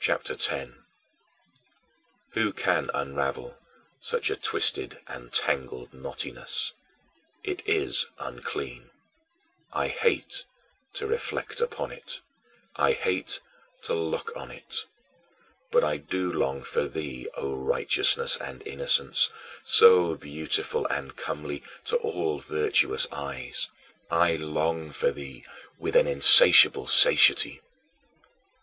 CHAPTER 0.00 0.32
X 0.32 0.48
18. 0.50 0.84
Who 2.30 2.50
can 2.50 2.90
unravel 2.94 3.58
such 4.00 4.30
a 4.30 4.36
twisted 4.36 5.00
and 5.06 5.30
tangled 5.30 5.92
knottiness? 5.92 6.72
It 7.44 7.62
is 7.66 8.06
unclean. 8.18 8.88
I 9.70 9.88
hate 9.88 10.46
to 10.94 11.06
reflect 11.06 11.60
upon 11.60 11.92
it. 11.92 12.22
I 12.76 12.92
hate 12.92 13.40
to 13.82 13.92
look 13.92 14.32
on 14.34 14.50
it. 14.50 14.86
But 15.70 15.84
I 15.84 15.98
do 15.98 16.32
long 16.32 16.64
for 16.64 16.88
thee, 16.88 17.28
O 17.34 17.54
Righteousness 17.54 18.38
and 18.38 18.66
Innocence, 18.66 19.28
so 19.62 20.14
beautiful 20.14 20.86
and 20.86 21.14
comely 21.14 21.62
to 21.84 21.98
all 21.98 22.38
virtuous 22.38 23.06
eyes 23.12 23.68
I 24.10 24.36
long 24.36 24.90
for 24.90 25.10
thee 25.12 25.44
with 25.76 25.96
an 25.96 26.06
insatiable 26.06 26.86
satiety. 26.86 27.60